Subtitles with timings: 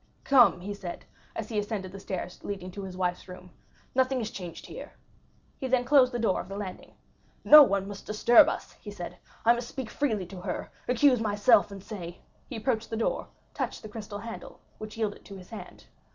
[0.23, 1.05] "Come," he said,
[1.35, 3.51] as he ascended the stairs leading to his wife's room,
[3.93, 4.93] "nothing is changed here."
[5.59, 6.95] He then closed the door of the landing.
[7.43, 11.69] "No one must disturb us," he said; "I must speak freely to her, accuse myself,
[11.69, 15.85] and say"—he approached the door, touched the crystal handle, which yielded to his hand.